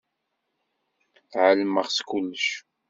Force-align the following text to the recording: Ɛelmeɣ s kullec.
Ɛelmeɣ 1.43 1.87
s 1.95 1.99
kullec. 2.07 2.47